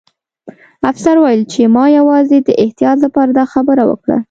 [0.91, 4.17] افسر وویل چې ما یوازې د احتیاط لپاره دا خبره وکړه